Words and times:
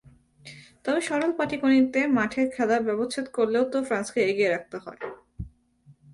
তবে 0.85 0.99
সরল 1.01 1.31
পাটিগণিতে 1.39 2.01
মাঠের 2.17 2.47
খেলার 2.55 2.81
ব্যবচ্ছেদ 2.87 3.25
করলেও 3.37 3.63
তো 3.71 3.77
ফ্রান্সকে 3.87 4.19
এগিয়ে 4.29 4.49
রাখতে 4.49 4.77
হয়। 4.77 5.01